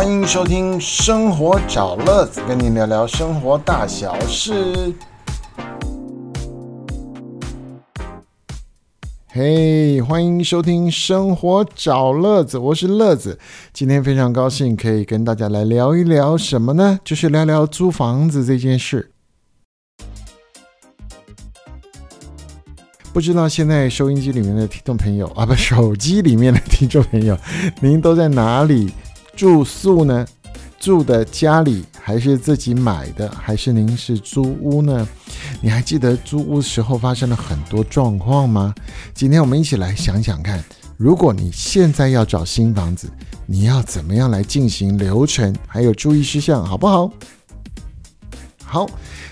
[0.00, 4.94] 欢迎收听《生活找乐子》，跟您聊聊生活大小事。
[9.28, 13.38] 嘿，欢迎收听《生活找乐子》，我是乐子。
[13.74, 16.98] 今天非常高兴可以跟大家来聊一聊什么呢？
[17.04, 19.10] 就是聊聊租房子这件事。
[23.12, 27.36] 不知道现在收音机里面的听众朋友啊，不，手机里面的听众朋友，
[27.82, 28.90] 您都在哪里
[29.40, 30.26] 住宿呢？
[30.78, 35.08] 住的家里，还是自己买的，还是您是租屋呢？
[35.62, 38.74] 你还记得租屋时候发生了很多状况吗？
[39.14, 40.62] 今天我们一起来想想看，
[40.98, 43.10] 如果你现在要找新房子，
[43.46, 47.10] 你要怎么样来进行流程，还有注意事项，好不好？
[48.62, 48.86] 好。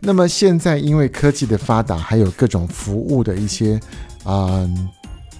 [0.00, 3.78] 那么现在，因为科技的发达，还有各种服务的一些，
[4.24, 4.88] 嗯，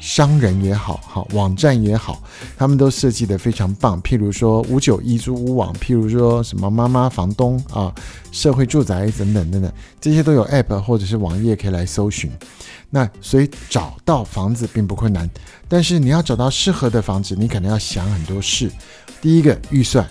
[0.00, 2.22] 商人也好，好网站也好，
[2.56, 4.02] 他们都设计的非常棒。
[4.02, 7.94] 譬如说五九一租屋网，譬如说什么妈妈房东啊，
[8.32, 12.30] 社会住宅等等等等，这些都有 App 或者是网页可以来搜寻。
[12.88, 15.28] 那所以找到房子并不困难，
[15.68, 18.70] 但是你要找到适合的房子，你可能要想很多事。
[19.20, 20.08] 第一个预算，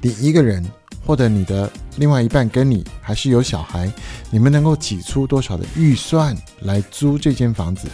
[0.00, 0.64] 第一个人。
[1.06, 3.90] 或者你的另外一半跟你还是有小孩，
[4.30, 7.88] 你们能够挤出多少的预算来租这间房子？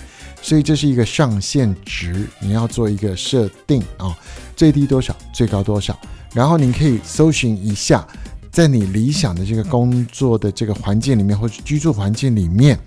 [0.45, 4.15] 所以这是一个上限值，你要做一个设定啊，
[4.55, 5.99] 最低多少，最高多少。
[6.35, 8.07] 然后你可以搜寻一下，
[8.53, 12.79] 在你理想的这个工作的这个环境里面，或者居住环境里面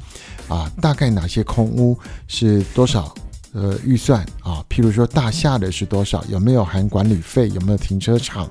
[0.47, 1.97] 啊，大概哪些空屋
[2.27, 3.11] 是多少
[3.53, 4.63] 呃预算啊？
[4.69, 6.23] 譬如说大厦的是多少？
[6.29, 7.49] 有没有含管理费？
[7.49, 8.47] 有没有停车场？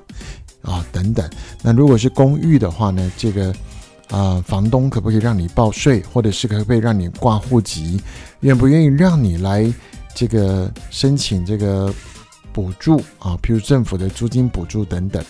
[0.63, 1.31] 啊，等等。
[1.63, 3.13] 那如果是公寓的话呢？
[3.17, 3.55] 这个
[4.11, 8.01] 啊，房东可不可以让你报税，或者是可不可以让你挂户籍？
[8.41, 9.73] 愿不愿意让你来
[10.15, 11.93] 这个申请这个
[12.53, 13.37] 补助啊？
[13.43, 15.25] 譬如政府的租金补助等等，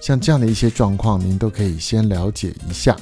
[0.00, 2.96] 像这样的一些状况，您都可以先了解一下。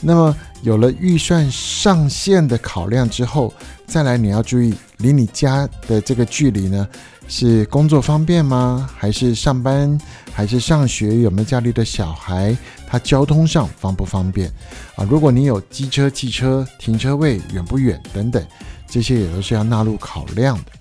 [0.00, 3.52] 那么有了预算上限的考量之后，
[3.86, 6.86] 再来你要注意，离你家的这个距离呢？
[7.26, 8.88] 是工作方便吗？
[8.96, 9.98] 还是上班？
[10.32, 11.20] 还是上学？
[11.20, 12.56] 有没有家里的小孩？
[12.90, 14.50] 它交通上方不方便
[14.96, 15.04] 啊？
[15.04, 18.02] 如果你有机车、汽车，停车位远不远？
[18.14, 18.42] 等等，
[18.88, 20.72] 这些也都是要纳入考量的。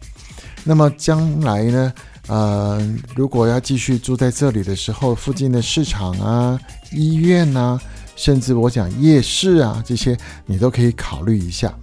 [0.63, 1.93] 那么将来呢？
[2.27, 2.81] 呃，
[3.13, 6.59] 如果要继续住在这里的时候，附近的市场啊、
[6.91, 7.79] 医院啊，
[8.15, 11.73] 甚至我讲夜市啊，这些你都可以考虑一下。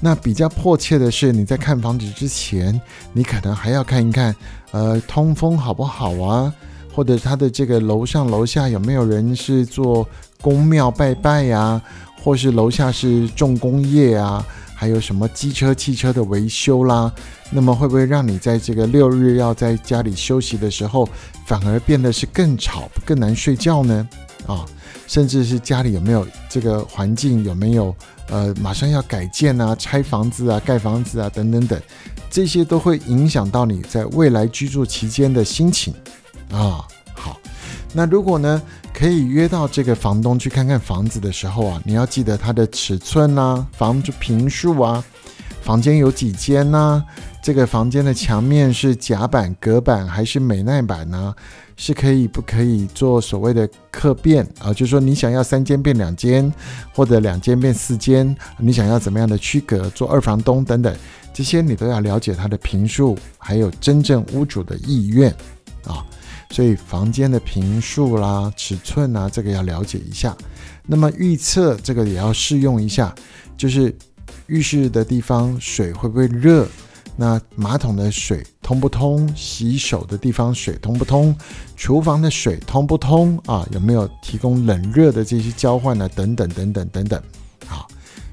[0.00, 2.80] 那比较迫切的是，你在看房子之前，
[3.12, 4.34] 你可能还要看一看，
[4.70, 6.52] 呃，通风好不好啊？
[6.98, 10.04] 或者他的这个楼上楼下有没有人是做
[10.40, 11.80] 公庙拜拜呀？
[12.24, 14.44] 或是楼下是重工业啊？
[14.74, 17.12] 还有什么机车、汽车的维修啦？
[17.52, 21.08] 那么会不会让你在这个六日要在家里休息的时候，
[21.46, 24.08] 反而变得是更吵、更难睡觉呢？
[24.48, 24.66] 啊，
[25.06, 27.94] 甚至是家里有没有这个环境有没有？
[28.28, 31.80] 呃，马上要改建啊，拆房子啊，盖房子啊，等等等，
[32.28, 35.94] 这些都会影响到你在未来居住期间的心情
[36.52, 36.84] 啊。
[37.14, 37.38] 好，
[37.92, 38.62] 那如果呢，
[38.94, 45.04] 可以约到这个房东去看看房子的时候啊，你要记得它的尺寸啊，房子平数啊，
[45.62, 47.04] 房间有几间呢？
[47.42, 51.34] 这个房间的墙面是夹板、隔板还是美耐板呢？
[51.76, 54.72] 是可以不可以做所谓的客变啊？
[54.72, 56.52] 就是说你想要三间变两间，
[56.92, 59.88] 或者两间变四间，你想要怎么样的区隔？
[59.90, 60.94] 做二房东等等，
[61.32, 65.30] 这些你都要了解它的平数，还有真正屋主的意愿
[65.84, 66.04] 啊。
[66.50, 70.36] 所以房间的平数啦、尺寸啊，这个要了解一下。
[70.86, 73.14] 那么预测这个也要试用一下，
[73.56, 73.94] 就是
[74.46, 76.66] 浴室的地方水会不会热？
[77.20, 79.28] 那马桶的水通不通？
[79.34, 81.36] 洗手的地方水通不通？
[81.76, 83.66] 厨房的水通不通啊？
[83.72, 86.08] 有没有提供冷热的这些交换呢？
[86.10, 87.22] 等等等等等等，
[87.66, 87.88] 好，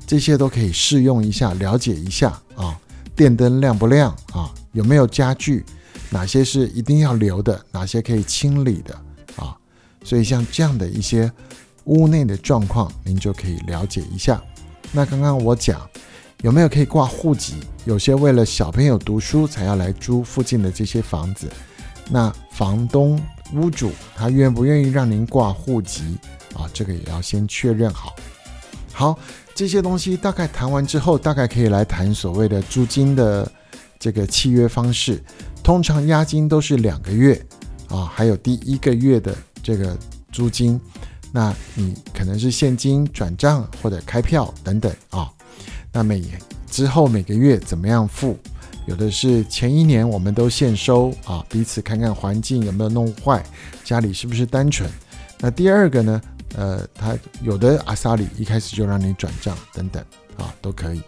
[0.05, 2.79] 这些都可以试用一下，了解一下啊。
[3.15, 4.53] 电灯亮不亮啊？
[4.73, 5.65] 有没有家具？
[6.09, 7.63] 哪些是一定要留的？
[7.71, 8.93] 哪些可以清理的
[9.35, 9.55] 啊？
[10.03, 11.31] 所以像这样的一些
[11.85, 14.41] 屋内的状况，您就可以了解一下。
[14.91, 15.81] 那刚刚我讲。
[16.41, 17.55] 有没有可以挂户籍？
[17.85, 21.49] 有些为了小朋友读书才要来租附近的这些房子，
[22.11, 23.19] 那房东、
[23.53, 26.17] 屋主他愿不愿意让您挂户籍
[26.53, 26.69] 啊？
[26.71, 28.15] 这个也要先确认好。
[28.91, 29.17] 好，
[29.55, 33.49] 这些东西大概谈完之后，大概可以来谈所谓的租金的
[33.97, 35.23] 这个契约方式。
[35.65, 37.43] 通常押金都是两个月
[37.89, 39.97] 啊，还有第一个月的这个
[40.31, 40.79] 租金，
[41.31, 45.27] 那你可能是现金转账或者开票等等啊。
[45.91, 46.23] 那每
[46.69, 48.37] 之后每个月怎么样付？
[48.85, 53.43] 有的是前一年我们都现收啊，彼此看看环境有没有弄坏，
[53.83, 54.87] 家里是不是单纯。
[55.39, 56.21] 那第二个呢，
[56.55, 60.05] 呃，他有的阿萨里一开始就让你转账等等
[60.37, 61.01] 啊，都可以。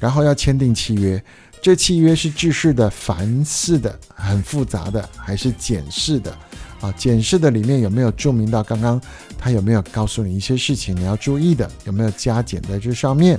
[0.00, 1.22] 然后要签订契约，
[1.62, 6.36] 这契约是制式的、繁式的、很复杂的，还是简式的？
[6.80, 8.98] 啊，简式的里面有没有注明到刚刚
[9.38, 11.70] 他有没有告诉你一些事情你要注意的？
[11.84, 13.38] 有没有加减在这上面？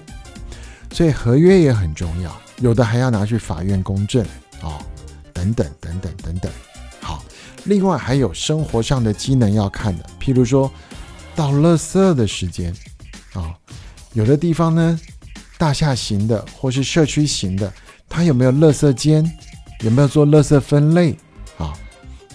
[0.92, 4.24] 所以合约也很重要，有的还要拿去法院公证
[4.62, 4.78] 啊，
[5.34, 6.52] 等等等等等等。
[7.00, 7.24] 好，
[7.64, 10.72] 另外还有生活上的机能要看的，譬如说
[11.36, 12.72] 到垃圾的时间
[13.34, 13.56] 啊，
[14.14, 15.00] 有的地方呢，
[15.62, 17.72] 大厦型的或是社区型的，
[18.10, 19.24] 它有没有垃圾间？
[19.82, 21.16] 有没有做垃圾分类
[21.60, 21.72] 啊？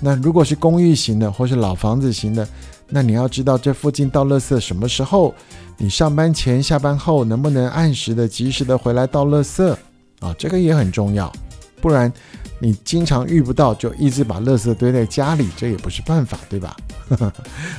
[0.00, 2.46] 那如果是公寓型的，或是老房子型的，
[2.88, 5.34] 那你要知道这附近倒垃圾什么时候？
[5.76, 9.76] 你上班前、下班后能不能按时的、及时的回来倒垃圾
[10.20, 10.32] 啊？
[10.38, 11.32] 这个也很重要，
[11.80, 12.12] 不然
[12.58, 16.76] 你经常遇不到，就一直把垃圾堆在家里，这也不是办法，对吧？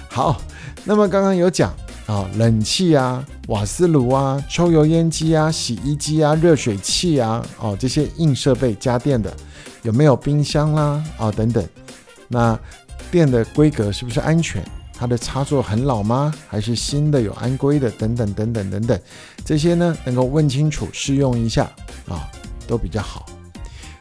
[0.08, 0.40] 好，
[0.84, 1.74] 那么刚刚有讲
[2.06, 9.34] 啊，冷气啊、瓦斯炉啊、抽油烟机啊、洗衣机啊、热水器啊，哦，这些硬设备家电的，
[9.82, 11.04] 有没有冰箱啦？
[11.18, 11.68] 啊，等等。
[12.28, 12.58] 那
[13.10, 14.64] 电的规格是不是安全？
[14.94, 16.34] 它的插座很老吗？
[16.48, 17.90] 还是新的有安规的？
[17.92, 19.00] 等等等等等等，
[19.44, 21.70] 这些呢能够问清楚试用一下
[22.08, 22.30] 啊，
[22.68, 23.26] 都比较好。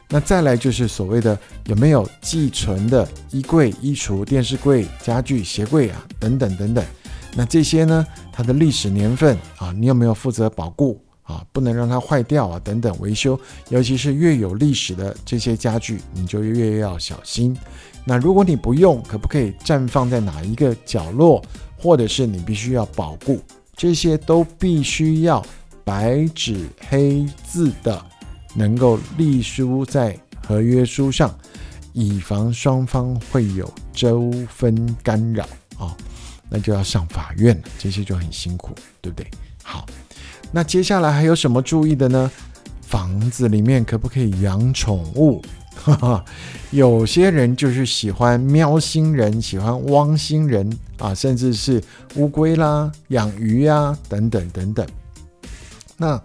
[0.09, 6.85] 那再来就是所谓的有没有寄存的衣柜、衣橱、电视柜、家具、鞋柜啊，等等等等。
[7.35, 10.99] 那这些呢，它的历史年份啊，你有没有负责保固？
[11.23, 13.37] 啊，不能让它坏掉啊，等等维修，
[13.67, 17.53] 尤其是越有历史的这些家具，你就越要小心。
[18.05, 21.43] 那如果你不用，可不可以暂放在哪一个角落，
[21.77, 23.41] 或者是你必须要保固，
[23.75, 25.45] 这些都必须要
[25.83, 28.01] 白纸黑字的，
[28.57, 31.37] 能够立书在合约书上，
[31.93, 35.45] 以防双方会有纠纷干扰
[35.77, 35.95] 啊，
[36.49, 39.29] 那就要上法院了，这些就很辛苦，对不对？
[39.63, 39.85] 好。
[40.51, 42.31] 那接下来还有什么注意的呢？
[42.81, 45.41] 房子里面可不可以养宠物？
[46.71, 50.67] 有些人就是喜欢喵星人，喜欢汪星人
[50.97, 51.83] 啊，甚至是
[52.15, 54.87] 乌龟啦、养鱼呀等等等等。
[55.97, 56.21] 那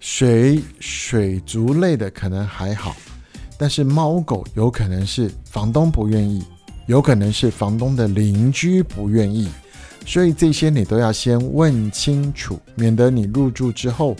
[0.00, 2.96] 水水族类的可能还好，
[3.56, 6.44] 但是猫狗有可能是房东不愿意，
[6.86, 9.48] 有可能是房东的邻居不愿意。
[10.06, 14.16] 所以这些你都要先问清楚，免得你入住之后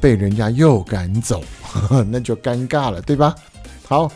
[0.00, 1.44] 被人家又赶走，
[2.10, 3.34] 那就尴尬了，对吧？
[3.84, 4.10] 好，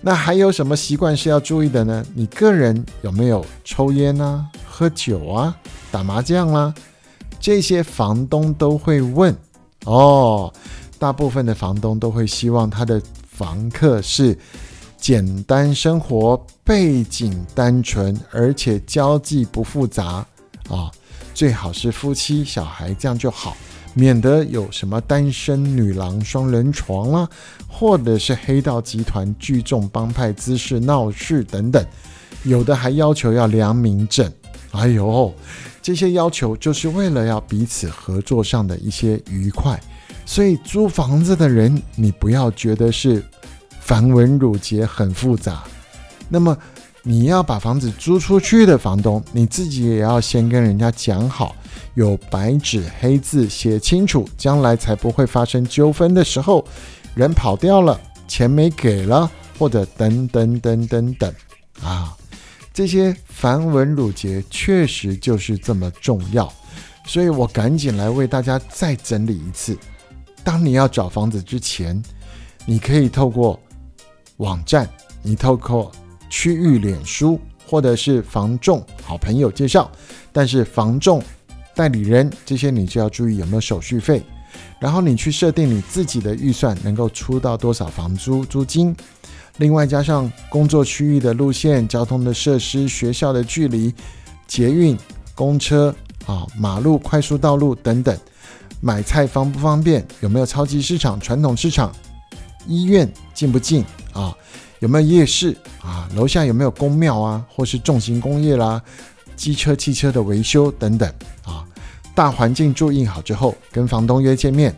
[0.00, 2.04] 那还有什么习惯是要注意的呢？
[2.14, 5.54] 你个人有没有抽烟啊、喝酒啊、
[5.90, 6.72] 打麻将啦？
[7.38, 9.36] 这些房东都会问
[9.84, 10.52] 哦。
[10.98, 14.38] 大部分的房东都会希望他的房客是
[14.96, 20.24] 简单生活、背景单纯，而且交际不复杂。
[20.68, 20.88] 啊，
[21.34, 23.56] 最好是夫妻、小孩这样就好，
[23.94, 27.28] 免得有什么单身女郎双人床啦，
[27.66, 31.84] 或者是黑道集团聚众帮派滋事闹事等等，
[32.44, 34.32] 有的还要求要良民证。
[34.70, 35.34] 哎呦，
[35.82, 39.78] 这些要求就是为了要彼此合作上的一些愉快。
[40.24, 43.22] 所以租房子的人，你不要觉得是
[43.80, 45.64] 繁文缛节很复杂，
[46.28, 46.56] 那么。
[47.04, 51.52] 你要把房子租出去的房东，你自己也要先跟人家讲好，
[51.94, 56.64] 有白纸黑字写清楚，将来才不会发生纠纷的时候，
[57.16, 59.28] 人跑掉了，钱没给了，
[59.58, 61.34] 或者等等等等等
[61.82, 62.16] 啊，
[62.72, 66.52] 这些繁文缛节确实就是这么重要，
[67.06, 69.76] 所以我赶紧来为大家再整理一次。
[70.44, 72.02] 当你要找房子之前，
[72.66, 73.60] 你可以透过
[74.38, 74.88] 网站，
[75.22, 75.92] 你透过。
[76.34, 79.92] 区域脸书或者是房仲好朋友介绍，
[80.32, 81.22] 但是房仲
[81.74, 84.22] 代理人这些你就要注意有没有手续费，
[84.80, 88.96] 然后你去设定你自己的预算能够出到多少房租租金，
[89.58, 93.94] 另外加上工作区域的路线、交通的设施、学校的距离、
[94.46, 94.96] 捷运、
[95.34, 95.94] 公车
[96.26, 98.16] 啊、马路、快速道路等等，
[98.80, 101.92] 买菜方不方便，有没有超级市场、传统市场，
[102.66, 104.34] 医院近不近啊？
[104.80, 106.08] 有没有夜市啊？
[106.16, 107.44] 楼下有没有公庙啊？
[107.48, 108.82] 或是重型工业啦、
[109.36, 111.08] 机车、汽车的维修等等
[111.44, 111.64] 啊？
[112.14, 114.76] 大环境注意好之后，跟房东约见面，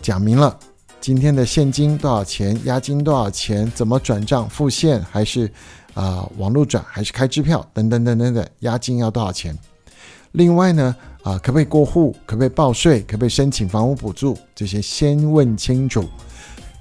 [0.00, 0.56] 讲明了
[1.00, 5.50] 今天的现金多少钱，押金多少钱，怎么转账付现还是
[5.94, 9.56] 啊网络转还是开支票等等等等等，押金要多少钱？
[10.32, 12.14] 另外呢啊可不可以过户？
[12.26, 13.00] 可不可以报税？
[13.02, 14.36] 可不可以申请房屋补助？
[14.54, 16.06] 这些先问清楚。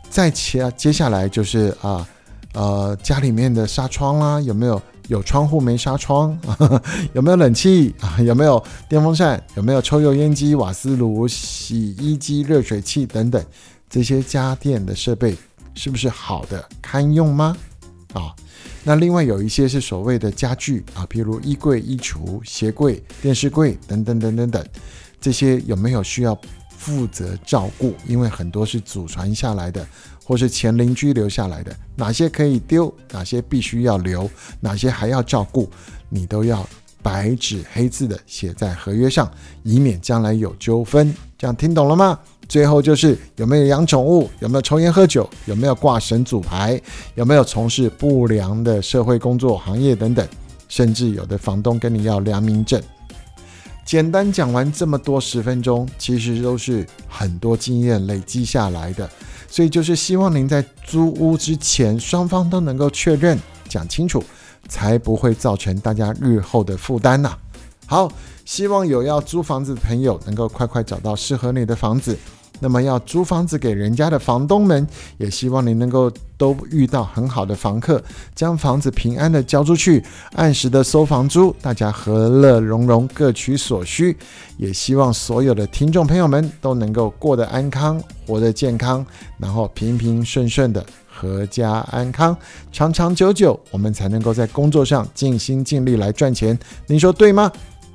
[0.10, 2.06] 再接接下来就是啊
[2.54, 6.38] 呃家里面的纱窗啦，有没有有窗户没纱窗？
[7.14, 8.20] 有没有冷气啊？
[8.20, 9.42] 有没有电风扇？
[9.56, 13.42] 有没有抽油烟机、瓦斯炉、洗衣机、热水器等等
[13.90, 15.36] 这些家电的设备
[15.74, 17.58] 是不是好的堪用吗？
[18.14, 18.34] 啊，
[18.84, 24.66] 那另外有一些是所谓的家具啊，比如衣柜、衣橱、鞋柜、电视柜等等等等等，
[25.22, 26.40] 这些有没有需要
[26.76, 27.94] 负责照顾？
[28.08, 29.88] 因为很多是祖传下来的，
[30.24, 34.30] 或是前邻居留下来的，哪些可以丢，哪些必须要留，
[34.60, 35.70] 哪些还要照顾，
[36.10, 36.68] 你都要
[37.04, 39.32] 白纸黑字的写在合约上，
[39.64, 41.14] 以免将来有纠纷。
[41.38, 42.20] 这样听懂了吗？
[42.50, 46.82] 最后就是有没有养宠物，有没有抽烟喝酒，有没有挂神主牌，
[47.14, 50.28] 有没有从事不良的社会工作行业等等，
[50.68, 52.82] 甚至有的房东跟你要良民证。
[53.86, 59.08] 简单讲完这么多十分钟，其实都是很多经验累积下来的，
[59.48, 63.38] 所以就是希望您在租屋之前，双方都能够确认
[63.68, 64.24] 讲清楚，
[64.68, 67.38] 才不会造成大家日后的负担呐。
[67.86, 68.12] 好，
[68.44, 72.18] 希望有要租房子的朋友能够快快找到适合你的房子。
[72.60, 74.88] 那么要租房子给人家的房东们，
[75.18, 78.02] 也希望你能够都遇到很好的房客，
[78.36, 84.16] 将房子平安的交出去，按时的收房租，大家和乐融融，各取所需。
[84.58, 89.06] 也希望所有的听众朋友们都能够过得安康，活得健康，
[89.38, 90.86] 然后平平顺顺的，
[91.22, 92.36] 阖家安康，
[92.72, 96.58] 长长久久，我们才能够在工作上尽心尽力来赚钱。
[96.88, 97.50] 您说对吗？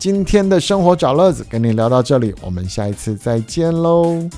[0.04, 4.28] 今天的生活找乐子跟你聊到这里，我们下一次再见喽。